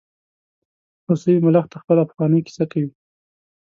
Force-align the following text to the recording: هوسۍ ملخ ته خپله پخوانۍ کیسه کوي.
هوسۍ 1.05 1.35
ملخ 1.45 1.65
ته 1.71 1.77
خپله 1.81 2.03
پخوانۍ 2.09 2.39
کیسه 2.47 2.65
کوي. 2.71 2.89